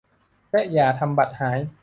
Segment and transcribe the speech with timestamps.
[0.51, 1.59] และอย่าทำบัตรหาย